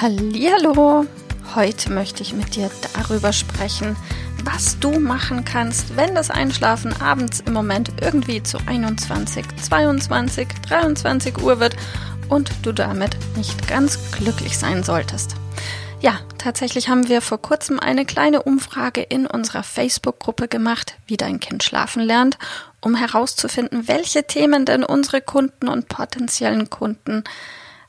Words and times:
Hallo, 0.00 1.06
heute 1.56 1.90
möchte 1.90 2.22
ich 2.22 2.32
mit 2.32 2.54
dir 2.54 2.70
darüber 2.94 3.32
sprechen, 3.32 3.96
was 4.44 4.78
du 4.78 5.00
machen 5.00 5.44
kannst, 5.44 5.96
wenn 5.96 6.14
das 6.14 6.30
Einschlafen 6.30 6.94
abends 7.02 7.40
im 7.40 7.52
Moment 7.52 7.90
irgendwie 8.00 8.40
zu 8.40 8.58
21, 8.64 9.44
22, 9.60 10.46
23 10.68 11.42
Uhr 11.42 11.58
wird 11.58 11.74
und 12.28 12.52
du 12.62 12.70
damit 12.70 13.16
nicht 13.36 13.66
ganz 13.66 13.98
glücklich 14.12 14.56
sein 14.56 14.84
solltest. 14.84 15.34
Ja, 16.00 16.20
tatsächlich 16.38 16.88
haben 16.88 17.08
wir 17.08 17.20
vor 17.20 17.42
kurzem 17.42 17.80
eine 17.80 18.06
kleine 18.06 18.44
Umfrage 18.44 19.02
in 19.02 19.26
unserer 19.26 19.64
Facebook-Gruppe 19.64 20.46
gemacht, 20.46 20.96
wie 21.08 21.16
dein 21.16 21.40
Kind 21.40 21.64
schlafen 21.64 22.04
lernt, 22.04 22.38
um 22.80 22.94
herauszufinden, 22.94 23.88
welche 23.88 24.22
Themen 24.28 24.64
denn 24.64 24.84
unsere 24.84 25.20
Kunden 25.20 25.66
und 25.66 25.88
potenziellen 25.88 26.70
Kunden 26.70 27.24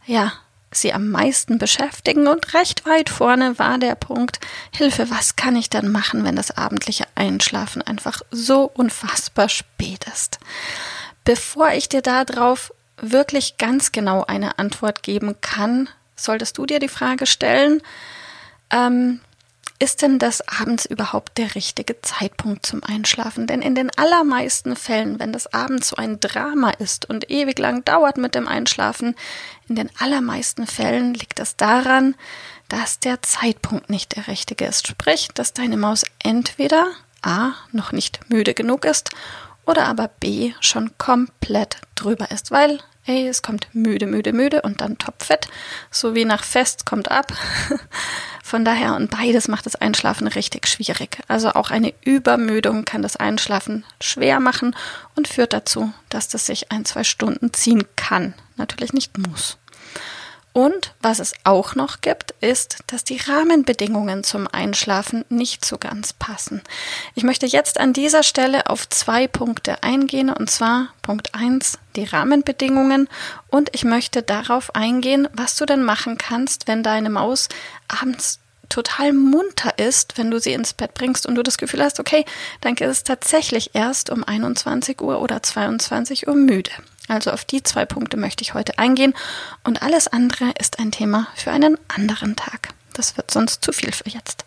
ja 0.07 0.31
sie 0.71 0.93
am 0.93 1.09
meisten 1.09 1.57
beschäftigen 1.57 2.27
und 2.27 2.53
recht 2.53 2.85
weit 2.85 3.09
vorne 3.09 3.57
war 3.57 3.77
der 3.77 3.95
Punkt 3.95 4.39
Hilfe, 4.71 5.09
was 5.09 5.35
kann 5.35 5.55
ich 5.55 5.69
denn 5.69 5.91
machen, 5.91 6.23
wenn 6.23 6.35
das 6.35 6.51
abendliche 6.51 7.05
Einschlafen 7.15 7.81
einfach 7.81 8.21
so 8.31 8.69
unfassbar 8.73 9.49
spät 9.49 10.05
ist? 10.13 10.39
Bevor 11.23 11.71
ich 11.71 11.89
dir 11.89 12.01
darauf 12.01 12.73
wirklich 12.97 13.57
ganz 13.57 13.91
genau 13.91 14.25
eine 14.25 14.59
Antwort 14.59 15.03
geben 15.03 15.35
kann, 15.41 15.89
solltest 16.15 16.57
du 16.57 16.65
dir 16.65 16.79
die 16.79 16.87
Frage 16.87 17.25
stellen, 17.25 17.81
ähm, 18.71 19.21
ist 19.80 20.02
denn 20.02 20.19
das 20.19 20.41
abends 20.47 20.85
überhaupt 20.85 21.38
der 21.38 21.55
richtige 21.55 22.02
Zeitpunkt 22.02 22.66
zum 22.66 22.83
Einschlafen? 22.83 23.47
Denn 23.47 23.61
in 23.61 23.75
den 23.75 23.89
allermeisten 23.97 24.75
Fällen, 24.75 25.19
wenn 25.19 25.31
das 25.31 25.53
abends 25.53 25.89
so 25.89 25.95
ein 25.95 26.19
Drama 26.19 26.71
ist 26.71 27.09
und 27.09 27.31
ewig 27.31 27.58
lang 27.58 27.86
dauert 27.86 28.17
mit 28.17 28.36
dem 28.36 28.47
Einschlafen, 28.47 29.16
in 29.69 29.75
den 29.75 29.89
allermeisten 29.97 30.67
Fällen 30.67 31.13
liegt 31.13 31.39
es 31.39 31.55
daran, 31.55 32.16
dass 32.67 32.99
der 32.99 33.21
Zeitpunkt 33.21 33.89
nicht 33.89 34.17
der 34.17 34.27
richtige 34.27 34.66
ist. 34.66 34.88
Sprich, 34.88 35.30
dass 35.33 35.53
deine 35.53 35.77
Maus 35.77 36.03
entweder 36.21 36.88
A 37.21 37.52
noch 37.71 37.93
nicht 37.93 38.30
müde 38.30 38.53
genug 38.53 38.86
ist 38.86 39.11
oder 39.66 39.86
aber 39.86 40.09
B 40.19 40.53
schon 40.59 40.97
komplett 40.97 41.77
drüber 41.95 42.31
ist, 42.31 42.52
weil 42.52 42.80
Hey, 43.11 43.27
es 43.27 43.41
kommt 43.41 43.73
müde, 43.73 44.05
müde, 44.05 44.33
müde 44.33 44.61
und 44.61 44.81
dann 44.81 44.99
topfett. 44.99 45.47
So 45.89 46.13
wie 46.13 46.25
nach 46.25 46.43
Fest 46.43 46.85
kommt 46.85 47.09
ab. 47.09 47.33
Von 48.43 48.63
daher, 48.63 48.93
und 48.93 49.09
beides 49.09 49.47
macht 49.47 49.65
das 49.65 49.75
Einschlafen 49.75 50.27
richtig 50.27 50.67
schwierig. 50.67 51.17
Also 51.27 51.53
auch 51.53 51.71
eine 51.71 51.91
Übermüdung 52.05 52.85
kann 52.85 53.02
das 53.02 53.15
Einschlafen 53.15 53.83
schwer 53.99 54.39
machen 54.39 54.75
und 55.15 55.27
führt 55.27 55.53
dazu, 55.53 55.91
dass 56.09 56.27
das 56.27 56.45
sich 56.45 56.71
ein, 56.71 56.85
zwei 56.85 57.03
Stunden 57.03 57.52
ziehen 57.52 57.83
kann. 57.95 58.36
Natürlich 58.58 58.93
nicht 58.93 59.17
muss. 59.17 59.58
Und 60.52 60.93
was 61.02 61.20
es 61.20 61.33
auch 61.43 61.76
noch 61.76 62.02
gibt, 62.02 62.33
ist, 62.42 62.80
dass 62.87 63.04
die 63.04 63.17
Rahmenbedingungen 63.17 64.23
zum 64.23 64.48
Einschlafen 64.48 65.23
nicht 65.30 65.64
so 65.64 65.77
ganz 65.77 66.11
passen. 66.11 66.61
Ich 67.14 67.23
möchte 67.23 67.45
jetzt 67.45 67.80
an 67.80 67.93
dieser 67.93 68.23
Stelle 68.23 68.70
auf 68.70 68.89
zwei 68.89 69.27
Punkte 69.27 69.83
eingehen, 69.83 70.30
und 70.32 70.49
zwar 70.49 70.89
Punkt 71.04 71.36
eins 71.36 71.77
die 71.95 72.05
Rahmenbedingungen, 72.05 73.08
und 73.49 73.70
ich 73.73 73.83
möchte 73.83 74.23
darauf 74.23 74.76
eingehen, 74.76 75.27
was 75.33 75.55
du 75.55 75.65
denn 75.65 75.83
machen 75.83 76.17
kannst, 76.17 76.67
wenn 76.67 76.82
deine 76.82 77.11
Maus 77.11 77.48
abends 77.88 78.39
total 78.70 79.14
munter 79.14 79.77
ist, 79.77 80.17
wenn 80.17 80.32
du 80.32 80.39
sie 80.39 80.54
ins 80.54 80.73
Bett 80.73 80.93
bringst 80.93 81.26
und 81.26 81.36
du 81.36 81.43
das 81.43 81.58
Gefühl 81.58 81.83
hast, 81.83 81.99
okay, 81.99 82.26
dann 82.61 82.76
ist 82.76 82.88
es 82.88 83.04
tatsächlich 83.04 83.71
erst 83.73 84.09
um 84.09 84.23
21 84.23 85.02
Uhr 85.02 85.21
oder 85.21 85.43
22 85.43 86.27
Uhr 86.27 86.36
müde. 86.36 86.71
Also 87.09 87.31
auf 87.31 87.43
die 87.43 87.64
zwei 87.64 87.86
Punkte 87.86 88.15
möchte 88.15 88.43
ich 88.43 88.53
heute 88.53 88.80
eingehen 88.80 89.14
und 89.64 89.81
alles 89.81 90.08
andere 90.08 90.52
ist 90.59 90.80
ein 90.80 90.92
Thema 90.92 91.27
für 91.36 91.52
einen 91.52 91.77
anderen 91.89 92.36
Tag. 92.36 92.70
Das 92.93 93.17
wird 93.17 93.31
sonst 93.31 93.65
zu 93.65 93.73
viel 93.73 93.92
für 93.92 94.09
jetzt. 94.09 94.45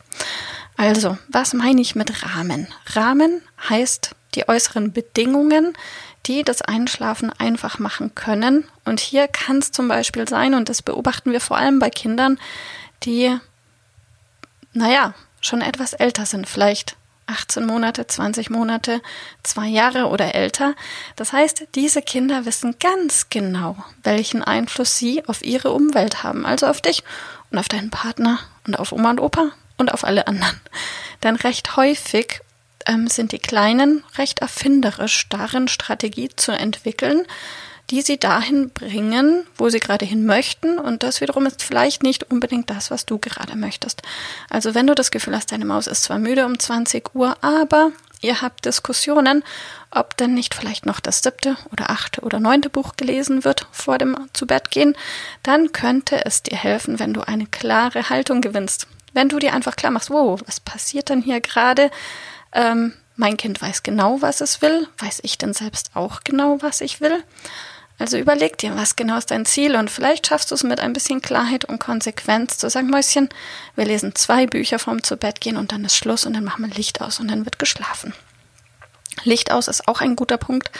Also, 0.77 1.19
was 1.29 1.53
meine 1.53 1.81
ich 1.81 1.95
mit 1.95 2.25
Rahmen? 2.25 2.69
Rahmen 2.95 3.43
heißt 3.69 4.15
die 4.35 4.49
äußeren 4.49 4.93
Bedingungen, 4.93 5.75
die 6.27 6.45
das 6.45 6.63
Einschlafen 6.63 7.33
einfach 7.33 7.79
machen 7.79 8.15
können. 8.15 8.65
Und 8.85 9.01
hier 9.01 9.29
kann 9.29 9.59
es 9.59 9.73
zum 9.73 9.89
Beispiel 9.89 10.29
sein, 10.29 10.55
und 10.55 10.69
das 10.69 10.83
beobachten 10.83 11.33
wir 11.33 11.41
vor 11.41 11.57
allem 11.59 11.79
bei 11.79 11.91
Kindern, 11.91 12.39
die, 13.03 13.37
naja, 14.73 15.15
schon 15.41 15.61
etwas 15.61 15.93
älter 15.93 16.25
sind, 16.25 16.49
vielleicht 16.49 16.97
18 17.27 17.65
Monate, 17.65 18.07
20 18.07 18.51
Monate, 18.51 19.01
zwei 19.43 19.67
Jahre 19.67 20.07
oder 20.07 20.35
älter. 20.35 20.75
Das 21.17 21.33
heißt, 21.33 21.69
diese 21.75 22.03
Kinder 22.03 22.45
wissen 22.45 22.77
ganz 22.81 23.29
genau, 23.31 23.77
welchen 24.03 24.43
Einfluss 24.43 24.97
sie 24.97 25.25
auf 25.27 25.43
ihre 25.45 25.73
Umwelt 25.73 26.23
haben, 26.23 26.45
also 26.45 26.67
auf 26.67 26.81
dich 26.81 27.03
und 27.51 27.59
auf 27.59 27.69
deinen 27.69 27.91
Partner 27.91 28.39
und 28.67 28.79
auf 28.79 28.93
Oma 28.93 29.11
und 29.11 29.21
Opa 29.21 29.51
und 29.77 29.93
auf 29.93 30.05
alle 30.05 30.27
anderen. 30.27 30.61
Denn 31.23 31.37
recht 31.37 31.77
häufig 31.77 32.41
ähm, 32.87 33.07
sind 33.09 33.33
die 33.33 33.39
Kleinen 33.39 34.05
recht 34.17 34.41
erfinderisch 34.41 35.29
darin, 35.29 35.69
Strategie 35.69 36.31
zu 36.35 36.53
entwickeln, 36.53 37.27
die 37.91 38.03
sie 38.03 38.19
dahin 38.19 38.71
bringen, 38.71 39.47
wo 39.57 39.69
sie 39.69 39.81
gerade 39.81 40.05
hin 40.05 40.25
möchten. 40.25 40.79
Und 40.79 41.03
das 41.03 41.21
wiederum 41.21 41.47
ist 41.47 41.63
vielleicht 41.63 42.03
nicht 42.03 42.31
unbedingt 42.31 42.71
das, 42.71 42.91
was 42.91 43.07
du 43.07 43.19
gerade 43.19 43.57
möchtest. 43.57 44.03
Also 44.49 44.75
wenn 44.75 44.87
du 44.87 44.95
das 44.95 45.11
Gefühl 45.11 45.37
hast, 45.37 45.53
deine 45.53 45.65
Maus 45.65 45.87
ist 45.87 46.05
zwar 46.05 46.19
müde 46.19 46.47
um 46.47 46.59
20 46.59 47.15
Uhr, 47.15 47.37
aber 47.43 47.93
ihr 48.23 48.41
habt 48.41 48.65
Diskussionen, 48.65 49.45
ob 49.91 50.17
denn 50.17 50.33
nicht 50.33 50.55
vielleicht 50.55 50.87
noch 50.87 51.01
das 51.01 51.23
siebte 51.23 51.57
oder 51.71 51.91
achte 51.91 52.23
oder 52.23 52.41
neunte 52.41 52.71
Buch 52.71 52.97
gelesen 52.97 53.45
wird 53.45 53.67
vor 53.73 53.99
dem 53.99 54.17
Zubettgehen, 54.33 54.97
dann 55.43 55.73
könnte 55.73 56.25
es 56.25 56.43
dir 56.43 56.57
helfen, 56.57 56.99
wenn 56.99 57.13
du 57.13 57.21
eine 57.21 57.47
klare 57.47 58.09
Haltung 58.09 58.41
gewinnst. 58.41 58.87
Wenn 59.13 59.29
du 59.29 59.39
dir 59.39 59.53
einfach 59.53 59.77
klar 59.77 59.93
machst, 59.93 60.09
wow, 60.09 60.41
was 60.47 60.61
passiert 60.61 61.11
denn 61.11 61.21
hier 61.21 61.41
gerade? 61.41 61.91
Ähm, 62.53 62.95
mein 63.17 63.37
Kind 63.37 63.61
weiß 63.61 63.83
genau, 63.83 64.23
was 64.23 64.41
es 64.41 64.63
will. 64.63 64.89
Weiß 64.99 65.21
ich 65.23 65.37
denn 65.37 65.53
selbst 65.53 65.91
auch 65.95 66.21
genau, 66.25 66.59
was 66.63 66.81
ich 66.81 67.01
will? 67.01 67.23
Also 68.03 68.19
überleg 68.19 68.59
dir, 68.59 68.75
was 68.77 68.97
genau 68.97 69.17
ist 69.17 69.31
dein 69.31 69.47
Ziel 69.47 69.77
und 69.77 69.89
vielleicht 69.89 70.27
schaffst 70.27 70.51
du 70.51 70.57
es 70.57 70.65
mit 70.65 70.81
ein 70.81 70.93
bisschen 70.93 71.23
Klarheit 71.23 71.65
und 71.65 71.79
Konsequenz 71.79 72.59
zu 72.59 72.69
sagen, 72.69 72.91
Mäuschen, 72.91 73.29
wir 73.77 73.85
lesen 73.85 74.17
zwei 74.17 74.47
Bücher 74.47 74.81
vorm 74.81 75.05
zu 75.05 75.17
Bett 75.17 75.41
gehen 75.41 75.57
und 75.57 75.71
dann 75.71 75.85
ist 75.85 75.95
Schluss 75.95 76.27
und 76.27 76.33
dann 76.33 76.43
machen 76.43 76.67
wir 76.67 76.75
Licht 76.75 77.01
aus 77.01 77.21
und 77.21 77.31
dann 77.31 77.45
wird 77.45 77.61
geschlafen. 77.61 78.13
Licht 79.23 79.53
aus 79.53 79.69
ist 79.69 79.87
auch 79.87 80.01
ein 80.01 80.17
guter 80.17 80.37
Punkt, 80.37 80.73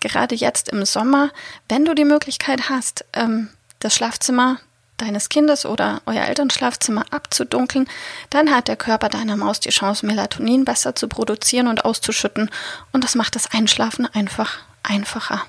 gerade 0.00 0.34
jetzt 0.34 0.70
im 0.70 0.86
Sommer, 0.86 1.32
wenn 1.68 1.84
du 1.84 1.94
die 1.94 2.06
Möglichkeit 2.06 2.70
hast, 2.70 3.04
ähm, 3.12 3.50
das 3.80 3.94
Schlafzimmer 3.94 4.56
deines 4.96 5.28
Kindes 5.28 5.66
oder 5.66 6.00
euer 6.06 6.24
Elternschlafzimmer 6.24 7.04
abzudunkeln, 7.10 7.90
dann 8.30 8.50
hat 8.50 8.68
der 8.68 8.76
Körper 8.76 9.10
deiner 9.10 9.36
Maus 9.36 9.60
die 9.60 9.68
Chance, 9.68 10.06
Melatonin 10.06 10.64
besser 10.64 10.94
zu 10.94 11.08
produzieren 11.08 11.66
und 11.66 11.84
auszuschütten 11.84 12.48
und 12.90 13.04
das 13.04 13.16
macht 13.16 13.36
das 13.36 13.52
Einschlafen 13.52 14.06
einfach 14.06 14.60
einfacher. 14.82 15.42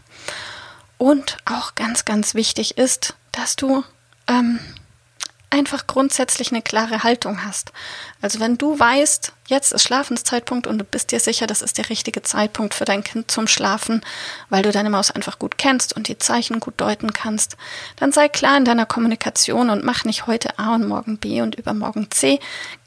Und 1.02 1.38
auch 1.46 1.74
ganz, 1.74 2.06
ganz 2.06 2.36
wichtig 2.36 2.78
ist, 2.78 3.16
dass 3.32 3.56
du 3.56 3.84
ähm, 4.28 4.60
einfach 5.50 5.88
grundsätzlich 5.88 6.52
eine 6.52 6.62
klare 6.62 7.02
Haltung 7.02 7.44
hast. 7.44 7.72
Also 8.22 8.40
wenn 8.40 8.60
du 8.60 8.78
weißt, 8.78 9.34
jetzt 9.48 9.74
ist 9.74 9.82
Schlafenszeitpunkt 9.82 10.68
und 10.68 10.78
du 10.78 10.84
bist 10.84 11.12
dir 11.12 11.20
sicher, 11.20 11.48
das 11.48 11.64
ist 11.64 11.80
der 11.80 11.90
richtige 11.90 12.22
Zeitpunkt 12.22 12.76
für 12.76 12.86
dein 12.86 13.04
Kind 13.04 13.32
zum 13.32 13.48
Schlafen, 13.48 14.02
weil 14.50 14.62
du 14.62 14.72
deine 14.72 14.92
Maus 14.92 15.10
einfach 15.10 15.40
gut 15.40 15.58
kennst 15.58 15.92
und 15.96 16.08
die 16.08 16.20
Zeichen 16.20 16.60
gut 16.60 16.76
deuten 16.78 17.14
kannst, 17.14 17.58
dann 17.96 18.12
sei 18.12 18.30
klar 18.30 18.56
in 18.56 18.66
deiner 18.66 18.86
Kommunikation 18.86 19.72
und 19.72 19.84
mach 19.84 20.06
nicht 20.06 20.28
heute 20.28 20.60
A 20.60 20.76
und 20.76 20.88
morgen 20.88 21.18
B 21.18 21.42
und 21.42 21.56
übermorgen 21.56 22.12
C. 22.12 22.40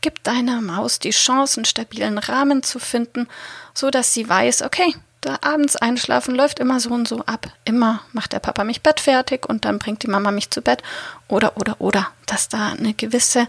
Gib 0.02 0.22
deiner 0.22 0.60
Maus 0.60 1.00
die 1.00 1.10
Chance, 1.10 1.58
einen 1.58 1.64
stabilen 1.64 2.18
Rahmen 2.18 2.62
zu 2.62 2.78
finden, 2.78 3.26
so 3.74 3.90
dass 3.90 4.14
sie 4.14 4.28
weiß, 4.28 4.62
okay, 4.62 4.94
da 5.24 5.38
abends 5.42 5.76
einschlafen 5.76 6.34
läuft 6.34 6.58
immer 6.58 6.80
so 6.80 6.90
und 6.90 7.08
so 7.08 7.20
ab. 7.24 7.46
Immer 7.64 8.02
macht 8.12 8.32
der 8.32 8.40
Papa 8.40 8.64
mich 8.64 8.82
Bett 8.82 9.00
fertig 9.00 9.48
und 9.48 9.64
dann 9.64 9.78
bringt 9.78 10.02
die 10.02 10.08
Mama 10.08 10.30
mich 10.30 10.50
zu 10.50 10.60
Bett. 10.60 10.82
Oder, 11.28 11.56
oder, 11.56 11.80
oder. 11.80 12.08
Dass 12.26 12.48
da 12.48 12.68
eine 12.68 12.94
gewisse 12.94 13.48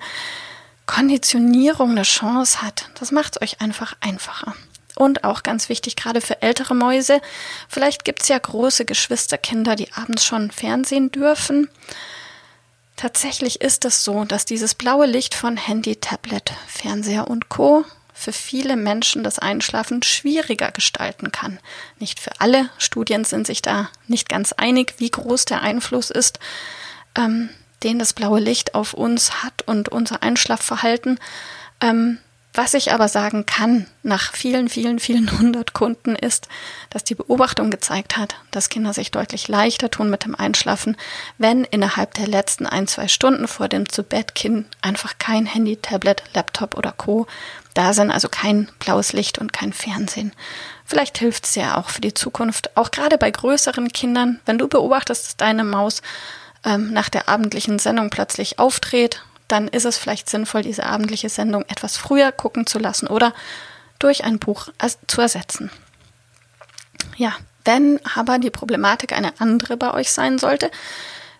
Konditionierung 0.86 1.92
eine 1.92 2.04
Chance 2.04 2.62
hat. 2.62 2.90
Das 3.00 3.12
macht 3.12 3.36
es 3.36 3.42
euch 3.42 3.62
einfach 3.62 3.96
einfacher. 4.00 4.56
Und 4.96 5.26
auch 5.26 5.44
ganz 5.44 5.68
wichtig, 5.68 5.98
gerade 5.98 6.22
für 6.22 6.42
ältere 6.42 6.74
Mäuse, 6.74 7.20
vielleicht 7.68 8.06
gibt 8.06 8.22
es 8.22 8.30
ja 8.30 8.38
große 8.38 8.86
Geschwisterkinder, 8.86 9.76
die 9.76 9.92
abends 9.92 10.24
schon 10.24 10.52
Fernsehen 10.52 11.12
dürfen. 11.12 11.70
Tatsächlich 12.96 13.60
ist 13.60 13.84
es 13.84 14.06
so, 14.06 14.24
dass 14.24 14.46
dieses 14.46 14.74
blaue 14.74 15.06
Licht 15.06 15.36
von 15.36 15.58
Handy, 15.58 15.98
Tablet, 15.98 16.54
Fernseher 16.68 17.28
und 17.28 17.50
Co 17.50 17.84
für 18.16 18.32
viele 18.32 18.78
Menschen 18.78 19.24
das 19.24 19.40
Einschlafen 19.40 20.02
schwieriger 20.02 20.72
gestalten 20.72 21.32
kann. 21.32 21.60
Nicht 22.00 22.20
für 22.20 22.32
alle. 22.40 22.70
Studien 22.78 23.26
sind 23.26 23.46
sich 23.46 23.62
da 23.62 23.90
nicht 24.08 24.30
ganz 24.30 24.54
einig, 24.54 24.96
wie 24.98 25.12
groß 25.12 25.46
der 25.46 25.62
Einfluss 25.62 26.10
ist, 26.10 26.40
ähm, 27.16 27.50
den 27.84 28.00
das 28.00 28.14
blaue 28.14 28.40
Licht 28.40 28.74
auf 28.74 28.94
uns 28.94 29.44
hat 29.44 29.64
und 29.64 29.90
unser 29.90 30.24
Einschlafverhalten. 30.24 31.20
Ähm, 31.82 32.20
was 32.56 32.74
ich 32.74 32.94
aber 32.94 33.08
sagen 33.08 33.46
kann, 33.46 33.88
nach 34.04 34.32
vielen, 34.34 34.70
vielen, 34.70 35.00
vielen 35.00 35.38
hundert 35.40 35.74
Kunden, 35.74 36.16
ist, 36.16 36.48
dass 36.90 37.04
die 37.04 37.16
Beobachtung 37.16 37.70
gezeigt 37.70 38.18
hat, 38.18 38.36
dass 38.52 38.70
Kinder 38.70 38.94
sich 38.94 39.12
deutlich 39.12 39.48
leichter 39.48 39.92
tun 39.92 40.10
mit 40.10 40.26
dem 40.26 40.36
Einschlafen, 40.36 40.96
wenn 41.38 41.64
innerhalb 41.66 42.14
der 42.14 42.28
letzten 42.28 42.66
ein, 42.66 42.88
zwei 42.88 43.08
Stunden 43.08 43.48
vor 43.48 43.68
dem 43.68 43.90
Zubettkind 43.90 44.68
einfach 44.82 45.18
kein 45.18 45.46
Handy, 45.46 45.78
Tablet, 45.78 46.24
Laptop 46.34 46.78
oder 46.78 46.92
Co. 46.92 47.28
da 47.74 47.94
sind, 47.94 48.12
also 48.12 48.30
kein 48.30 48.70
blaues 48.80 49.14
Licht 49.14 49.38
und 49.38 49.52
kein 49.54 49.74
Fernsehen. 49.74 50.32
Vielleicht 50.86 51.18
hilft 51.18 51.46
es 51.46 51.56
ja 51.56 51.78
auch 51.78 51.90
für 51.90 52.02
die 52.02 52.14
Zukunft, 52.14 52.78
auch 52.78 52.92
gerade 52.92 53.18
bei 53.18 53.32
größeren 53.32 53.92
Kindern, 53.92 54.40
wenn 54.46 54.58
du 54.58 54.68
beobachtest, 54.68 55.26
dass 55.26 55.38
deine 55.38 55.64
Maus 55.64 56.02
ähm, 56.64 56.94
nach 56.94 57.10
der 57.10 57.28
abendlichen 57.28 57.80
Sendung 57.80 58.10
plötzlich 58.10 58.60
aufdreht 58.60 59.24
dann 59.48 59.68
ist 59.68 59.86
es 59.86 59.98
vielleicht 59.98 60.30
sinnvoll, 60.30 60.62
diese 60.62 60.86
abendliche 60.86 61.30
Sendung 61.30 61.64
etwas 61.68 61.98
früher 61.98 62.32
gucken 62.32 62.66
zu 62.66 62.80
lassen 62.80 63.08
oder 63.08 63.34
durch 64.00 64.24
ein 64.24 64.40
Buch 64.40 64.70
zu 65.08 65.22
ersetzen. 65.22 65.72
Ja, 67.18 67.34
wenn 67.64 68.00
aber 68.16 68.40
die 68.40 68.50
Problematik 68.50 69.14
eine 69.14 69.40
andere 69.40 69.78
bei 69.78 69.94
euch 69.94 70.12
sein 70.12 70.38
sollte, 70.38 70.70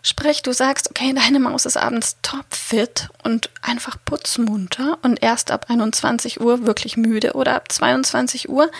sprich, 0.02 0.42
du 0.42 0.52
sagst, 0.52 0.90
okay, 0.90 1.12
deine 1.12 1.38
Maus 1.38 1.66
ist 1.66 1.76
abends 1.76 2.16
topfit 2.22 3.08
und 3.22 3.50
einfach 3.62 3.96
putzmunter 4.04 4.98
und 5.02 5.22
erst 5.22 5.50
ab 5.50 5.66
21 5.68 6.40
Uhr 6.40 6.66
wirklich 6.66 6.96
müde 6.96 7.34
oder 7.34 7.54
ab 7.54 7.70
22 7.70 8.48
Uhr, 8.48 8.70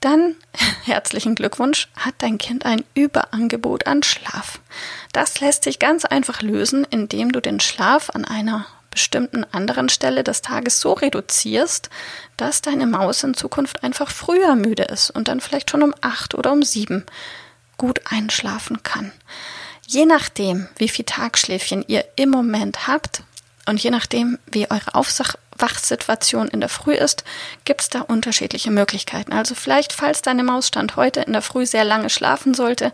dann 0.00 0.36
herzlichen 0.84 1.34
Glückwunsch, 1.34 1.88
hat 1.96 2.14
dein 2.18 2.38
Kind 2.38 2.64
ein 2.64 2.84
Überangebot 2.94 3.86
an 3.86 4.02
Schlaf. 4.02 4.60
Das 5.12 5.40
lässt 5.40 5.64
sich 5.64 5.78
ganz 5.78 6.04
einfach 6.04 6.42
lösen, 6.42 6.86
indem 6.88 7.32
du 7.32 7.40
den 7.40 7.60
Schlaf 7.60 8.10
an 8.10 8.24
einer 8.24 8.66
bestimmten 8.90 9.44
anderen 9.44 9.88
Stelle 9.88 10.24
des 10.24 10.42
Tages 10.42 10.80
so 10.80 10.92
reduzierst, 10.92 11.90
dass 12.36 12.60
deine 12.60 12.86
Maus 12.86 13.22
in 13.22 13.34
Zukunft 13.34 13.84
einfach 13.84 14.10
früher 14.10 14.56
müde 14.56 14.82
ist 14.82 15.10
und 15.10 15.28
dann 15.28 15.40
vielleicht 15.40 15.70
schon 15.70 15.82
um 15.82 15.94
acht 16.00 16.34
oder 16.34 16.52
um 16.52 16.62
sieben 16.62 17.06
gut 17.76 18.00
einschlafen 18.04 18.82
kann. 18.82 19.12
Je 19.86 20.06
nachdem, 20.06 20.68
wie 20.76 20.88
viel 20.88 21.04
Tagschläfchen 21.04 21.84
ihr 21.86 22.04
im 22.16 22.30
Moment 22.30 22.86
habt 22.86 23.22
und 23.66 23.82
je 23.82 23.90
nachdem, 23.90 24.38
wie 24.50 24.70
eure 24.70 24.94
Aufsach 24.94 25.34
Wachsituation 25.60 26.48
in 26.48 26.60
der 26.60 26.68
Früh 26.68 26.94
ist, 26.94 27.24
gibt 27.64 27.82
es 27.82 27.88
da 27.88 28.00
unterschiedliche 28.00 28.70
Möglichkeiten. 28.70 29.32
Also 29.32 29.54
vielleicht, 29.54 29.92
falls 29.92 30.22
deine 30.22 30.42
Maus 30.42 30.68
Stand 30.68 30.96
heute 30.96 31.20
in 31.20 31.32
der 31.32 31.42
Früh 31.42 31.66
sehr 31.66 31.84
lange 31.84 32.10
schlafen 32.10 32.54
sollte, 32.54 32.92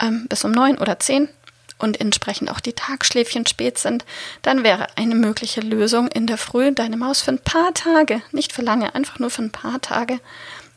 ähm, 0.00 0.26
bis 0.28 0.44
um 0.44 0.52
neun 0.52 0.78
oder 0.78 0.98
zehn 0.98 1.28
und 1.78 2.00
entsprechend 2.00 2.50
auch 2.50 2.60
die 2.60 2.72
Tagschläfchen 2.72 3.46
spät 3.46 3.78
sind, 3.78 4.04
dann 4.42 4.64
wäre 4.64 4.86
eine 4.96 5.14
mögliche 5.14 5.60
Lösung 5.60 6.08
in 6.08 6.26
der 6.26 6.38
Früh 6.38 6.72
deine 6.72 6.96
Maus 6.96 7.22
für 7.22 7.32
ein 7.32 7.38
paar 7.38 7.72
Tage, 7.74 8.20
nicht 8.32 8.52
für 8.52 8.62
lange, 8.62 8.94
einfach 8.94 9.18
nur 9.18 9.30
für 9.30 9.42
ein 9.42 9.52
paar 9.52 9.80
Tage 9.80 10.20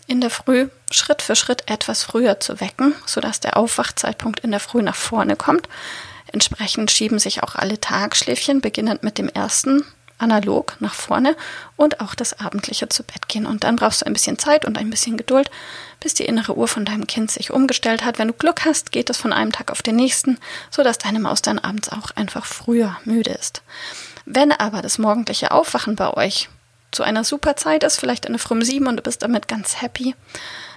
in 0.07 0.21
der 0.21 0.29
Früh 0.29 0.67
Schritt 0.91 1.21
für 1.21 1.35
Schritt 1.35 1.69
etwas 1.69 2.03
früher 2.03 2.39
zu 2.39 2.59
wecken, 2.59 2.93
sodass 3.05 3.39
der 3.39 3.57
Aufwachzeitpunkt 3.57 4.41
in 4.41 4.51
der 4.51 4.59
Früh 4.59 4.81
nach 4.81 4.95
vorne 4.95 5.35
kommt. 5.35 5.69
Entsprechend 6.31 6.91
schieben 6.91 7.19
sich 7.19 7.43
auch 7.43 7.55
alle 7.55 7.79
Tagschläfchen, 7.79 8.61
beginnend 8.61 9.03
mit 9.03 9.17
dem 9.17 9.29
ersten 9.29 9.85
analog 10.21 10.75
nach 10.79 10.93
vorne 10.93 11.35
und 11.75 11.99
auch 12.01 12.15
das 12.15 12.39
abendliche 12.39 12.89
zu 12.89 13.03
Bett 13.03 13.27
gehen. 13.27 13.45
Und 13.45 13.63
dann 13.63 13.75
brauchst 13.75 14.01
du 14.01 14.05
ein 14.05 14.13
bisschen 14.13 14.39
Zeit 14.39 14.65
und 14.65 14.77
ein 14.77 14.89
bisschen 14.89 15.17
Geduld, 15.17 15.49
bis 15.99 16.13
die 16.13 16.25
innere 16.25 16.57
Uhr 16.57 16.67
von 16.67 16.85
deinem 16.85 17.07
Kind 17.07 17.31
sich 17.31 17.51
umgestellt 17.51 18.05
hat. 18.05 18.19
Wenn 18.19 18.29
du 18.29 18.33
Glück 18.33 18.65
hast, 18.65 18.91
geht 18.91 19.09
es 19.09 19.17
von 19.17 19.33
einem 19.33 19.51
Tag 19.51 19.71
auf 19.71 19.81
den 19.81 19.95
nächsten, 19.95 20.37
sodass 20.69 20.97
deine 20.97 21.19
Maus 21.19 21.41
dann 21.41 21.59
abends 21.59 21.89
auch 21.89 22.11
einfach 22.11 22.45
früher 22.45 22.97
müde 23.05 23.31
ist. 23.31 23.61
Wenn 24.25 24.51
aber 24.51 24.81
das 24.81 24.97
morgendliche 24.97 25.51
Aufwachen 25.51 25.95
bei 25.95 26.13
euch 26.13 26.49
zu 26.91 27.03
einer 27.03 27.23
super 27.23 27.55
Zeit 27.55 27.83
ist, 27.83 27.99
vielleicht 27.99 28.27
eine 28.27 28.37
früh 28.37 28.55
um 28.55 28.61
sieben 28.61 28.87
und 28.87 28.97
du 28.97 29.01
bist 29.01 29.23
damit 29.23 29.47
ganz 29.47 29.81
happy, 29.81 30.15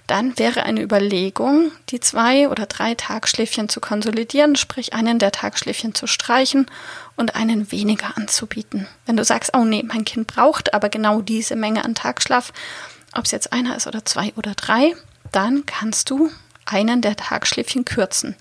dann 0.06 0.38
wäre 0.38 0.64
eine 0.64 0.82
Überlegung, 0.82 1.72
die 1.88 2.00
zwei 2.00 2.48
oder 2.48 2.66
drei 2.66 2.94
Tagschläfchen 2.94 3.68
zu 3.68 3.80
konsolidieren, 3.80 4.54
sprich 4.54 4.92
einen 4.92 5.18
der 5.18 5.32
Tagschläfchen 5.32 5.94
zu 5.94 6.06
streichen 6.06 6.66
und 7.16 7.36
einen 7.36 7.72
weniger 7.72 8.16
anzubieten. 8.16 8.86
Wenn 9.06 9.16
du 9.16 9.24
sagst, 9.24 9.52
oh 9.56 9.64
nee, 9.64 9.82
mein 9.82 10.04
Kind 10.04 10.26
braucht 10.26 10.74
aber 10.74 10.90
genau 10.90 11.22
diese 11.22 11.56
Menge 11.56 11.84
an 11.84 11.94
Tagschlaf, 11.94 12.52
ob 13.14 13.24
es 13.24 13.30
jetzt 13.30 13.52
einer 13.52 13.76
ist 13.76 13.86
oder 13.86 14.04
zwei 14.04 14.32
oder 14.36 14.54
drei, 14.54 14.94
dann 15.32 15.64
kannst 15.64 16.10
du 16.10 16.30
einen 16.66 17.00
der 17.00 17.16
Tagschläfchen 17.16 17.84
kürzen. 17.84 18.36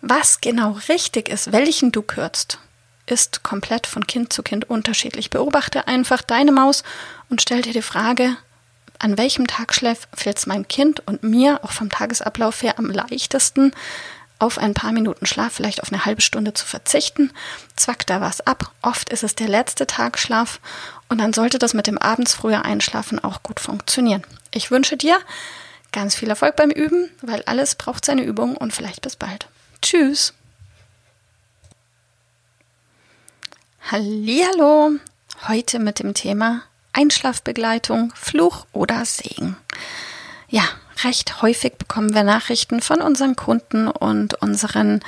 Was 0.00 0.40
genau 0.40 0.78
richtig 0.88 1.28
ist, 1.28 1.52
welchen 1.52 1.92
du 1.92 2.02
kürzt, 2.02 2.58
ist 3.06 3.42
komplett 3.42 3.86
von 3.86 4.06
Kind 4.06 4.32
zu 4.32 4.42
Kind 4.42 4.68
unterschiedlich. 4.68 5.30
Beobachte 5.30 5.88
einfach 5.88 6.22
deine 6.22 6.52
Maus 6.52 6.82
und 7.28 7.42
stell 7.42 7.62
dir 7.62 7.72
die 7.72 7.82
Frage, 7.82 8.36
an 8.98 9.16
welchem 9.16 9.46
Tag 9.46 9.74
fällt 9.74 10.38
es 10.38 10.46
meinem 10.46 10.66
Kind 10.66 11.06
und 11.06 11.22
mir 11.22 11.62
auch 11.62 11.72
vom 11.72 11.90
Tagesablauf 11.90 12.62
her 12.62 12.78
am 12.78 12.90
leichtesten, 12.90 13.72
auf 14.40 14.58
ein 14.58 14.74
paar 14.74 14.92
Minuten 14.92 15.26
Schlaf, 15.26 15.54
vielleicht 15.54 15.82
auf 15.82 15.92
eine 15.92 16.04
halbe 16.04 16.20
Stunde 16.20 16.54
zu 16.54 16.64
verzichten. 16.64 17.32
Zwack 17.74 18.06
da 18.06 18.20
was 18.20 18.40
ab. 18.40 18.72
Oft 18.82 19.10
ist 19.10 19.24
es 19.24 19.34
der 19.34 19.48
letzte 19.48 19.86
Tagschlaf 19.86 20.60
und 21.08 21.18
dann 21.18 21.32
sollte 21.32 21.58
das 21.58 21.74
mit 21.74 21.86
dem 21.86 21.98
abends 21.98 22.34
früher 22.34 22.64
Einschlafen 22.64 23.22
auch 23.22 23.42
gut 23.42 23.58
funktionieren. 23.58 24.22
Ich 24.52 24.70
wünsche 24.70 24.96
dir 24.96 25.18
ganz 25.90 26.14
viel 26.14 26.28
Erfolg 26.28 26.54
beim 26.56 26.70
Üben, 26.70 27.10
weil 27.20 27.42
alles 27.46 27.74
braucht 27.74 28.04
seine 28.04 28.22
Übung 28.22 28.56
und 28.56 28.72
vielleicht 28.72 29.02
bis 29.02 29.16
bald. 29.16 29.48
Tschüss. 29.82 30.34
Hallo, 33.90 34.92
heute 35.48 35.78
mit 35.78 35.98
dem 35.98 36.14
Thema 36.14 36.62
Einschlafbegleitung, 36.98 38.12
Fluch 38.16 38.66
oder 38.72 39.04
Segen. 39.04 39.56
Ja, 40.48 40.64
recht 41.04 41.42
häufig 41.42 41.74
bekommen 41.74 42.12
wir 42.12 42.24
Nachrichten 42.24 42.80
von 42.80 43.00
unseren 43.00 43.36
Kunden 43.36 43.86
und 43.86 44.34
unseren 44.34 45.00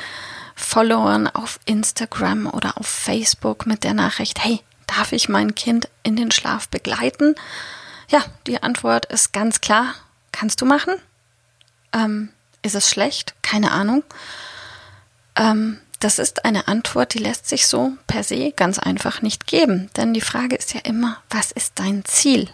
Followern 0.55 1.26
auf 1.26 1.59
Instagram 1.65 2.47
oder 2.47 2.79
auf 2.79 2.87
Facebook 2.87 3.67
mit 3.67 3.83
der 3.83 3.95
Nachricht, 3.95 4.45
hey, 4.45 4.61
darf 4.87 5.11
ich 5.11 5.29
mein 5.29 5.57
Kind 5.57 5.88
in 6.05 6.15
den 6.15 6.31
Schlaf 6.31 6.69
begleiten? 6.69 7.35
Ja, 8.09 8.23
die 8.47 8.62
Antwort 8.62 9.07
ist 9.07 9.33
ganz 9.33 9.61
klar, 9.61 9.95
kannst 10.31 10.61
du 10.61 10.67
machen. 10.67 10.95
Ähm, 11.93 12.29
ist 12.62 12.76
es 12.76 12.88
schlecht? 12.88 13.35
Keine 13.43 13.73
Ahnung. 13.73 14.05
Ähm, 15.35 15.81
das 16.00 16.19
ist 16.19 16.45
eine 16.45 16.66
Antwort, 16.66 17.14
die 17.14 17.19
lässt 17.19 17.49
sich 17.49 17.66
so 17.66 17.92
per 18.07 18.25
se 18.25 18.52
ganz 18.52 18.78
einfach 18.78 19.23
nicht 19.23 19.47
geben. 19.47 19.90
Denn 19.97 20.14
die 20.14 20.21
Frage 20.21 20.57
ist 20.57 20.75
ja 20.75 20.80
immer, 20.80 21.19
was 21.28 21.52
ist 21.52 21.78
dein 21.78 22.04
Ziel? 22.04 22.49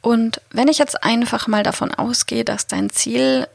Und 0.00 0.40
wenn 0.50 0.68
ich 0.68 0.78
jetzt 0.78 1.04
einfach 1.04 1.46
mal 1.46 1.62
davon 1.62 1.94
ausgehe, 1.94 2.44
dass 2.44 2.66
dein 2.66 2.90
Ziel 2.90 3.46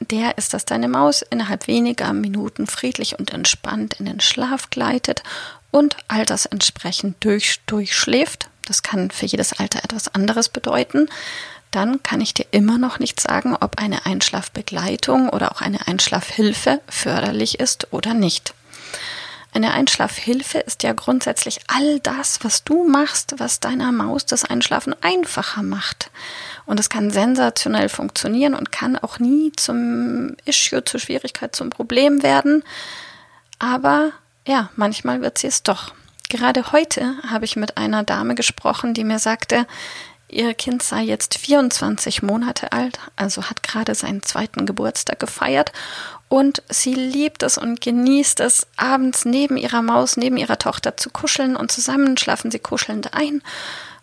der 0.00 0.36
ist, 0.36 0.52
dass 0.52 0.64
deine 0.64 0.88
Maus 0.88 1.22
innerhalb 1.22 1.66
weniger 1.66 2.12
Minuten 2.12 2.66
friedlich 2.66 3.18
und 3.18 3.32
entspannt 3.32 3.94
in 3.98 4.06
den 4.06 4.20
Schlaf 4.20 4.68
gleitet 4.68 5.22
und 5.70 5.96
all 6.08 6.26
das 6.26 6.46
entsprechend 6.46 7.16
durch, 7.24 7.60
durchschläft, 7.66 8.48
das 8.66 8.82
kann 8.82 9.10
für 9.10 9.26
jedes 9.26 9.52
Alter 9.52 9.82
etwas 9.84 10.08
anderes 10.14 10.48
bedeuten, 10.48 11.08
dann 11.70 12.02
kann 12.02 12.20
ich 12.20 12.34
dir 12.34 12.46
immer 12.50 12.78
noch 12.78 12.98
nicht 12.98 13.20
sagen, 13.20 13.56
ob 13.58 13.78
eine 13.78 14.06
Einschlafbegleitung 14.06 15.28
oder 15.28 15.52
auch 15.52 15.60
eine 15.60 15.86
Einschlafhilfe 15.86 16.80
förderlich 16.88 17.60
ist 17.60 17.92
oder 17.92 18.14
nicht. 18.14 18.54
Eine 19.52 19.72
Einschlafhilfe 19.72 20.58
ist 20.58 20.84
ja 20.84 20.92
grundsätzlich 20.92 21.58
all 21.66 21.98
das, 22.00 22.38
was 22.44 22.62
du 22.62 22.84
machst, 22.88 23.34
was 23.38 23.58
deiner 23.58 23.90
Maus 23.90 24.24
das 24.24 24.44
Einschlafen 24.44 24.94
einfacher 25.00 25.62
macht. 25.62 26.10
Und 26.66 26.78
es 26.78 26.88
kann 26.88 27.10
sensationell 27.10 27.88
funktionieren 27.88 28.54
und 28.54 28.70
kann 28.70 28.96
auch 28.96 29.18
nie 29.18 29.50
zum 29.56 30.36
Issue, 30.44 30.84
zur 30.84 31.00
Schwierigkeit, 31.00 31.56
zum 31.56 31.70
Problem 31.70 32.22
werden. 32.22 32.62
Aber 33.58 34.12
ja, 34.46 34.70
manchmal 34.76 35.20
wird 35.20 35.38
sie 35.38 35.48
es 35.48 35.64
doch. 35.64 35.94
Gerade 36.28 36.70
heute 36.70 37.16
habe 37.28 37.44
ich 37.44 37.56
mit 37.56 37.76
einer 37.76 38.04
Dame 38.04 38.36
gesprochen, 38.36 38.94
die 38.94 39.02
mir 39.02 39.18
sagte, 39.18 39.66
Ihr 40.30 40.54
Kind 40.54 40.82
sei 40.82 41.02
jetzt 41.02 41.38
24 41.38 42.22
Monate 42.22 42.70
alt, 42.70 43.00
also 43.16 43.50
hat 43.50 43.64
gerade 43.64 43.96
seinen 43.96 44.22
zweiten 44.22 44.64
Geburtstag 44.64 45.18
gefeiert 45.18 45.72
und 46.28 46.62
sie 46.68 46.94
liebt 46.94 47.42
es 47.42 47.58
und 47.58 47.80
genießt 47.80 48.38
es, 48.38 48.68
abends 48.76 49.24
neben 49.24 49.56
ihrer 49.56 49.82
Maus, 49.82 50.16
neben 50.16 50.36
ihrer 50.36 50.58
Tochter 50.58 50.96
zu 50.96 51.10
kuscheln 51.10 51.56
und 51.56 51.72
zusammen 51.72 52.16
schlafen 52.16 52.52
sie 52.52 52.60
kuschelnd 52.60 53.12
ein. 53.12 53.42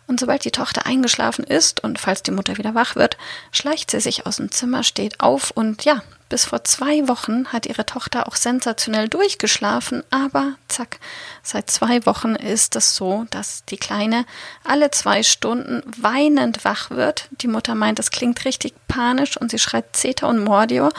Und 0.06 0.20
sobald 0.20 0.44
die 0.44 0.50
Tochter 0.50 0.84
eingeschlafen 0.84 1.44
ist 1.44 1.82
und 1.82 1.98
falls 1.98 2.22
die 2.22 2.30
Mutter 2.30 2.58
wieder 2.58 2.74
wach 2.74 2.94
wird, 2.94 3.16
schleicht 3.50 3.90
sie 3.90 4.00
sich 4.00 4.26
aus 4.26 4.36
dem 4.36 4.50
Zimmer, 4.50 4.82
steht 4.82 5.20
auf 5.20 5.50
und 5.50 5.84
ja, 5.84 6.02
bis 6.28 6.44
vor 6.44 6.64
zwei 6.64 7.08
Wochen 7.08 7.46
hat 7.48 7.66
ihre 7.66 7.86
Tochter 7.86 8.28
auch 8.28 8.36
sensationell 8.36 9.08
durchgeschlafen, 9.08 10.02
aber 10.10 10.54
zack, 10.68 10.98
seit 11.42 11.70
zwei 11.70 12.04
Wochen 12.04 12.34
ist 12.34 12.76
es 12.76 12.94
so, 12.94 13.26
dass 13.30 13.64
die 13.64 13.78
Kleine 13.78 14.26
alle 14.62 14.90
zwei 14.90 15.22
Stunden 15.22 15.82
weinend 15.96 16.64
wach 16.64 16.90
wird. 16.90 17.28
Die 17.30 17.48
Mutter 17.48 17.74
meint, 17.74 17.98
es 17.98 18.10
klingt 18.10 18.44
richtig 18.44 18.74
panisch 18.88 19.36
und 19.36 19.50
sie 19.50 19.58
schreit 19.58 19.96
Zeta 19.96 20.26
und 20.26 20.44
Mordio. 20.44 20.90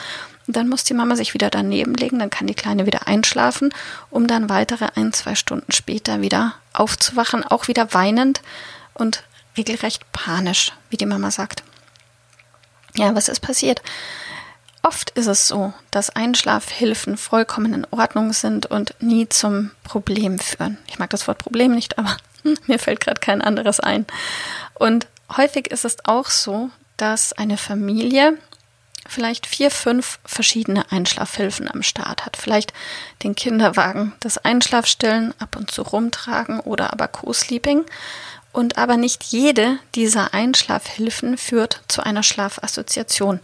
Und 0.48 0.56
dann 0.56 0.68
muss 0.68 0.84
die 0.84 0.96
Mama 0.96 1.16
sich 1.16 1.36
wieder 1.36 1.52
daneben 1.52 1.94
legen, 1.94 2.18
dann 2.18 2.32
kann 2.32 2.48
die 2.48 2.56
Kleine 2.56 2.88
wieder 2.88 3.08
einschlafen, 3.08 3.72
um 4.10 4.26
dann 4.26 4.50
weitere 4.50 4.88
ein, 4.96 5.14
zwei 5.14 5.36
Stunden 5.36 5.72
später 5.72 6.22
wieder 6.22 6.56
aufzuwachen, 6.74 7.44
auch 7.44 7.68
wieder 7.68 7.94
weinend 7.94 8.42
und 8.96 9.24
regelrecht 9.58 10.12
panisch, 10.12 10.72
wie 10.90 10.98
die 10.98 11.06
Mama 11.06 11.30
sagt. 11.30 11.64
Ja, 12.96 13.14
was 13.14 13.30
ist 13.30 13.42
passiert? 13.42 13.84
Oft 14.82 15.10
ist 15.12 15.28
es 15.28 15.48
so, 15.48 15.74
dass 15.92 16.10
Einschlafhilfen 16.10 17.18
vollkommen 17.18 17.74
in 17.74 17.88
Ordnung 17.92 18.32
sind 18.32 18.66
und 18.66 18.96
nie 19.02 19.28
zum 19.28 19.72
Problem 19.84 20.40
führen. 20.40 20.78
Ich 20.88 21.00
mag 21.00 21.10
das 21.10 21.28
Wort 21.28 21.38
Problem 21.38 21.76
nicht, 21.76 21.98
aber 21.98 22.16
mir 22.68 22.80
fällt 22.80 23.02
gerade 23.02 23.20
kein 23.20 23.42
anderes 23.42 23.80
ein. 23.80 24.06
Und 24.76 25.08
häufig 25.36 25.68
ist 25.68 25.86
es 25.86 25.98
auch 26.06 26.30
so, 26.30 26.70
dass 26.98 27.34
eine 27.34 27.58
Familie 27.58 28.38
vielleicht 29.08 29.48
vier, 29.48 29.72
fünf 29.72 30.20
verschiedene 30.24 30.92
Einschlafhilfen 30.92 31.70
am 31.70 31.84
Start 31.84 32.26
hat. 32.26 32.38
Vielleicht 32.38 32.74
den 33.24 33.36
Kinderwagen, 33.36 34.14
das 34.20 34.38
Einschlafstillen 34.38 35.34
ab 35.40 35.56
und 35.56 35.72
zu 35.72 35.82
rumtragen 35.82 36.60
oder 36.60 36.94
aber 36.94 37.08
Co-Sleeping. 37.08 37.86
Und 38.52 38.78
aber 38.78 38.98
nicht 38.98 39.24
jede 39.26 39.78
dieser 39.94 40.34
Einschlafhilfen 40.34 41.38
führt 41.38 41.82
zu 41.88 42.04
einer 42.04 42.24
Schlafassoziation. 42.24 43.42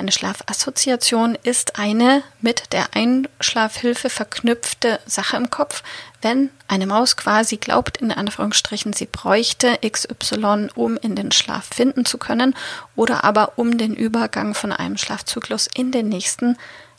Eine 0.00 0.12
Schlafassoziation 0.12 1.36
ist 1.42 1.78
eine 1.78 2.22
mit 2.40 2.72
der 2.72 2.86
Einschlafhilfe 2.94 4.08
verknüpfte 4.08 4.98
Sache 5.04 5.36
im 5.36 5.50
Kopf, 5.50 5.82
wenn 6.22 6.48
eine 6.68 6.86
Maus 6.86 7.18
quasi 7.18 7.58
glaubt, 7.58 7.98
in 7.98 8.10
Anführungsstrichen, 8.10 8.94
sie 8.94 9.04
bräuchte 9.04 9.78
XY, 9.86 10.68
um 10.74 10.96
in 10.96 11.16
den 11.16 11.32
Schlaf 11.32 11.66
finden 11.66 12.06
zu 12.06 12.16
können 12.16 12.56
oder 12.96 13.24
aber 13.24 13.58
um 13.58 13.76
den 13.76 13.94
Übergang 13.94 14.54
von 14.54 14.72
einem 14.72 14.96
Schlafzyklus 14.96 15.68
in 15.74 15.92
den 15.92 16.08
nächsten 16.08 16.56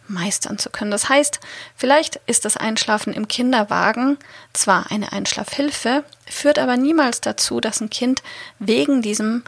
meistern 0.08 0.60
zu 0.60 0.70
können. 0.70 0.92
Das 0.92 1.10
heißt, 1.10 1.40
vielleicht 1.76 2.18
ist 2.28 2.46
das 2.46 2.56
Einschlafen 2.56 3.14
im 3.14 3.28
Kinderwagen 3.28 4.20
zwar 4.54 4.92
eine 4.92 5.12
Einschlafhilfe, 5.12 6.04
führt 6.28 6.60
aber 6.60 6.78
niemals 6.78 7.20
dazu, 7.20 7.62
dass 7.62 7.82
ein 7.82 7.90
Kind 7.90 8.22
wegen 8.60 9.02
diesem 9.02 9.44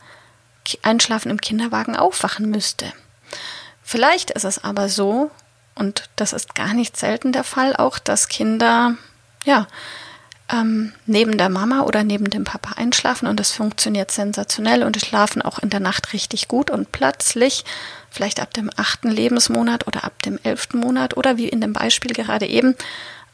Einschlafen 0.82 1.30
im 1.30 1.40
Kinderwagen 1.40 1.96
aufwachen 1.96 2.50
müsste. 2.50 2.92
Vielleicht 3.94 4.32
ist 4.32 4.44
es 4.44 4.64
aber 4.64 4.90
so, 4.90 5.30
und 5.76 6.10
das 6.16 6.34
ist 6.34 6.56
gar 6.56 6.74
nicht 6.74 6.98
selten 6.98 7.32
der 7.32 7.44
Fall, 7.44 7.76
auch 7.76 8.00
dass 8.00 8.28
Kinder, 8.28 8.96
ja, 9.46 9.68
ähm, 10.52 10.94
neben 11.06 11.38
der 11.38 11.50
Mama 11.50 11.82
oder 11.82 12.04
neben 12.04 12.32
dem 12.32 12.44
Papa 12.44 12.72
einschlafen 12.78 13.28
und 13.28 13.40
das 13.40 13.52
funktioniert 13.52 14.10
sensationell 14.10 14.82
und 14.82 15.00
schlafen 15.00 15.44
auch 15.44 15.60
in 15.60 15.70
der 15.70 15.80
Nacht 15.80 16.12
richtig 16.12 16.48
gut 16.48 16.72
und 16.72 16.92
plötzlich, 16.92 17.66
vielleicht 18.10 18.40
ab 18.40 18.52
dem 18.56 18.72
achten 18.78 19.12
Lebensmonat 19.12 19.86
oder 19.86 20.06
ab 20.06 20.24
dem 20.24 20.40
elften 20.42 20.80
Monat 20.80 21.16
oder 21.16 21.38
wie 21.38 21.48
in 21.48 21.62
dem 21.62 21.74
Beispiel 21.74 22.14
gerade 22.14 22.48
eben, 22.48 22.76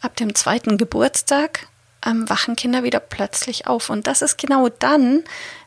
ab 0.01 0.18
dem 0.18 0.36
zweiten 0.36 0.78
Geburtstag 0.78 1.68
ähm, 2.06 2.30
wachen 2.30 2.58
Kinder 2.58 2.84
wieder 2.84 3.00
plötzlich 3.00 3.66
auf. 3.66 3.89
Und 3.89 4.08
das 4.08 4.22
ist 4.22 4.38
genau 4.38 4.68
dann, 4.68 5.24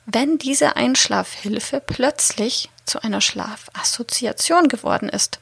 wenn 0.07 0.39
diese 0.39 0.77
Einschlafhilfe 0.77 1.81
plötzlich 1.81 2.71
zu 2.85 3.03
einer 3.03 3.21
Schlafassoziation 3.21 4.69
geworden 4.69 5.09
ist. 5.09 5.39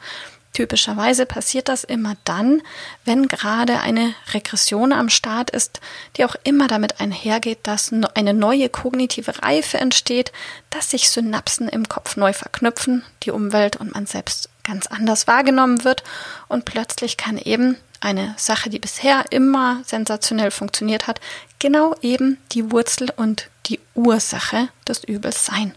Typischerweise 0.52 1.26
passiert 1.26 1.68
das 1.68 1.84
immer 1.84 2.16
dann, 2.24 2.60
wenn 3.04 3.28
gerade 3.28 3.80
eine 3.80 4.14
Regression 4.34 4.92
am 4.92 5.08
Start 5.08 5.50
ist, 5.50 5.80
die 6.16 6.24
auch 6.24 6.34
immer 6.42 6.66
damit 6.66 7.00
einhergeht, 7.00 7.60
dass 7.62 7.92
eine 8.14 8.34
neue 8.34 8.68
kognitive 8.68 9.42
Reife 9.42 9.78
entsteht, 9.78 10.32
dass 10.68 10.90
sich 10.90 11.08
Synapsen 11.08 11.68
im 11.68 11.88
Kopf 11.88 12.16
neu 12.16 12.32
verknüpfen, 12.32 13.04
die 13.22 13.30
Umwelt 13.30 13.76
und 13.76 13.94
man 13.94 14.06
selbst 14.06 14.48
ganz 14.64 14.88
anders 14.88 15.28
wahrgenommen 15.28 15.84
wird 15.84 16.02
und 16.48 16.64
plötzlich 16.64 17.16
kann 17.16 17.38
eben 17.38 17.76
eine 18.00 18.34
Sache, 18.36 18.70
die 18.70 18.78
bisher 18.78 19.26
immer 19.30 19.82
sensationell 19.84 20.50
funktioniert 20.50 21.06
hat, 21.06 21.20
genau 21.60 21.94
eben 22.02 22.38
die 22.52 22.72
Wurzel 22.72 23.10
und 23.14 23.49
die 23.70 23.80
Ursache 23.94 24.68
des 24.86 25.04
Übels 25.04 25.46
sein. 25.46 25.74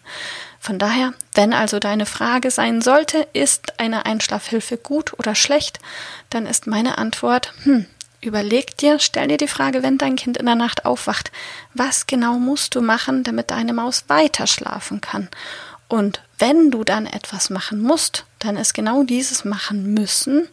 Von 0.60 0.80
daher, 0.80 1.14
wenn 1.34 1.54
also 1.54 1.80
deine 1.80 2.06
Frage 2.06 2.50
sein 2.50 2.82
sollte, 2.82 3.28
ist 3.34 3.80
eine 3.80 4.06
Einschlafhilfe 4.06 4.78
gut 4.78 5.14
oder 5.20 5.36
schlecht, 5.36 5.80
dann 6.30 6.46
ist 6.46 6.68
meine 6.68 6.98
Antwort, 6.98 7.54
hm, 7.64 7.86
überleg 8.22 8.78
dir, 8.78 9.00
stell 9.00 9.28
dir 9.28 9.38
die 9.38 9.48
Frage, 9.48 9.84
wenn 9.84 9.98
dein 9.98 10.16
Kind 10.16 10.38
in 10.38 10.46
der 10.46 10.56
Nacht 10.56 10.86
aufwacht, 10.86 11.32
was 11.74 12.08
genau 12.08 12.40
musst 12.40 12.76
du 12.76 12.82
machen, 12.82 13.24
damit 13.24 13.52
deine 13.52 13.74
Maus 13.74 14.06
weiter 14.08 14.48
schlafen 14.48 15.02
kann? 15.02 15.30
Und 15.88 16.22
wenn 16.40 16.72
du 16.72 16.84
dann 16.84 17.06
etwas 17.06 17.50
machen 17.50 17.82
musst, 17.82 18.26
dann 18.40 18.58
ist 18.58 18.74
genau 18.74 19.04
dieses 19.04 19.46
machen 19.46 19.94
müssen 19.94 20.48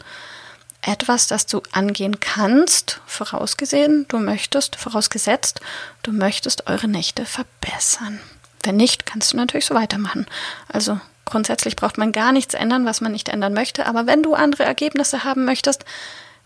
etwas, 0.83 1.27
das 1.27 1.47
du 1.47 1.63
angehen 1.73 2.21
kannst, 2.21 3.01
vorausgesehen, 3.07 4.07
du 4.09 4.19
möchtest, 4.19 4.77
vorausgesetzt, 4.77 5.61
du 6.03 6.13
möchtest 6.13 6.67
eure 6.69 6.89
Nächte 6.89 7.25
verbessern. 7.27 8.21
Wenn 8.63 8.77
nicht, 8.77 9.07
kannst 9.07 9.33
du 9.33 9.37
natürlich 9.37 9.67
so 9.67 9.75
weitermachen. 9.75 10.27
Also 10.69 11.01
grundsätzlich 11.25 11.77
braucht 11.77 11.99
man 11.99 12.13
gar 12.13 12.33
nichts 12.33 12.55
ändern, 12.55 12.85
was 12.85 13.01
man 13.01 13.13
nicht 13.13 13.29
ändern 13.29 13.53
möchte. 13.53 13.87
Aber 13.87 14.07
wenn 14.07 14.23
du 14.23 14.35
andere 14.35 14.65
Ergebnisse 14.65 15.25
haben 15.25 15.45
möchtest, 15.45 15.85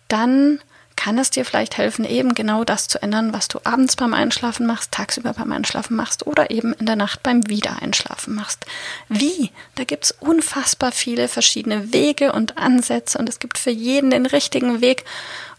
dann 0.09 0.61
kann 1.05 1.19
es 1.19 1.29
dir 1.29 1.45
vielleicht 1.45 1.77
helfen, 1.77 2.07
eben 2.07 2.35
genau 2.35 2.65
das 2.65 2.89
zu 2.89 3.03
ändern, 3.03 3.35
was 3.35 3.49
du 3.49 3.61
abends 3.63 3.95
beim 3.95 4.15
Einschlafen 4.15 4.65
machst, 4.65 4.91
tagsüber 4.91 5.35
beim 5.35 5.53
Einschlafen 5.53 5.97
machst 5.97 6.27
oder 6.27 6.51
eben 6.51 6.73
in 6.73 6.87
der 6.87 6.97
Nacht 6.97 7.23
beim 7.23 7.47
Wiedereinschlafen 7.47 8.35
machst. 8.35 8.65
Wie? 9.11 9.51
Da 9.75 9.85
gibt 9.85 10.05
es 10.05 10.13
unfassbar 10.13 10.93
viele 10.93 11.29
verschiedene 11.29 11.93
Wege 11.93 12.33
und 12.33 12.57
Ansätze 12.57 13.19
und 13.19 13.29
es 13.29 13.39
gibt 13.39 13.59
für 13.59 13.71
jeden 13.71 14.11
den 14.11 14.25
richtigen 14.25 14.81
Weg 14.81 15.05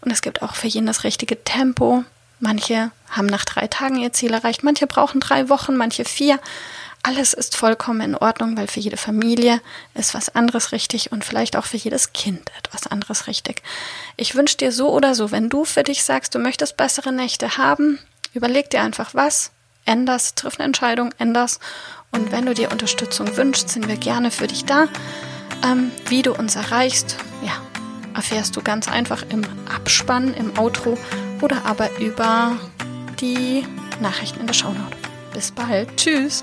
und 0.00 0.10
es 0.10 0.20
gibt 0.20 0.42
auch 0.42 0.56
für 0.56 0.66
jeden 0.66 0.88
das 0.88 1.04
richtige 1.04 1.44
Tempo. 1.44 2.02
Manche 2.40 2.90
haben 3.08 3.26
nach 3.26 3.44
drei 3.44 3.68
Tagen 3.68 4.00
ihr 4.00 4.12
Ziel 4.12 4.32
erreicht, 4.32 4.64
manche 4.64 4.88
brauchen 4.88 5.20
drei 5.20 5.48
Wochen, 5.48 5.76
manche 5.76 6.04
vier. 6.04 6.40
Alles 7.06 7.34
ist 7.34 7.56
vollkommen 7.56 8.00
in 8.00 8.14
Ordnung, 8.16 8.56
weil 8.56 8.66
für 8.66 8.80
jede 8.80 8.96
Familie 8.96 9.60
ist 9.94 10.12
was 10.12 10.34
anderes 10.34 10.72
richtig 10.72 11.12
und 11.12 11.24
vielleicht 11.24 11.54
auch 11.54 11.64
für 11.64 11.76
jedes 11.76 12.12
Kind 12.12 12.50
etwas 12.58 12.88
anderes 12.88 13.28
richtig. 13.28 13.62
Ich 14.16 14.34
wünsche 14.34 14.56
dir 14.56 14.72
so 14.72 14.90
oder 14.90 15.14
so, 15.14 15.30
wenn 15.30 15.48
du 15.48 15.64
für 15.64 15.84
dich 15.84 16.02
sagst, 16.02 16.34
du 16.34 16.40
möchtest 16.40 16.76
bessere 16.76 17.12
Nächte 17.12 17.58
haben, 17.58 18.00
überleg 18.34 18.70
dir 18.70 18.82
einfach 18.82 19.14
was, 19.14 19.52
änderst, 19.84 20.34
triff 20.34 20.58
eine 20.58 20.64
Entscheidung, 20.64 21.14
änderst. 21.16 21.60
Und 22.10 22.32
wenn 22.32 22.44
du 22.44 22.54
dir 22.54 22.72
Unterstützung 22.72 23.36
wünschst, 23.36 23.68
sind 23.68 23.86
wir 23.86 23.98
gerne 23.98 24.32
für 24.32 24.48
dich 24.48 24.64
da. 24.64 24.88
Ähm, 25.64 25.92
wie 26.08 26.22
du 26.22 26.32
uns 26.32 26.56
erreichst, 26.56 27.18
ja, 27.40 27.52
erfährst 28.16 28.56
du 28.56 28.62
ganz 28.62 28.88
einfach 28.88 29.22
im 29.28 29.42
Abspann, 29.72 30.34
im 30.34 30.58
Outro 30.58 30.98
oder 31.40 31.66
aber 31.66 31.88
über 32.00 32.56
die 33.20 33.64
Nachrichten 34.00 34.40
in 34.40 34.48
der 34.48 34.54
Shownote. 34.54 34.96
Bis 35.32 35.52
bald. 35.52 35.96
Tschüss. 35.96 36.42